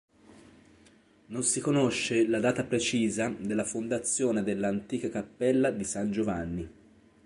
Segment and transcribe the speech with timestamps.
[1.27, 6.69] Non si conosce la data precisa della fondazione dell'antica cappella di San Giovanni.